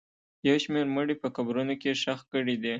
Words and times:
یو 0.47 0.57
شمېر 0.63 0.85
مړي 0.95 1.15
په 1.21 1.27
قبرونو 1.35 1.73
کې 1.81 1.99
ښخ 2.01 2.19
کړي 2.33 2.55
دي 2.63 2.69